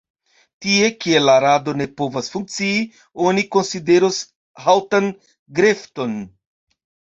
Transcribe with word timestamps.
Tie, 0.65 0.85
kie 1.03 1.19
la 1.25 1.35
rado 1.43 1.75
ne 1.81 1.87
povas 2.01 2.31
funkcii, 2.37 2.79
oni 3.27 3.45
konsideros 3.57 4.19
haŭtan 4.67 5.15
grefton. 5.63 6.21